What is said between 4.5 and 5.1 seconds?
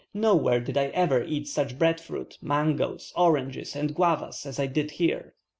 I did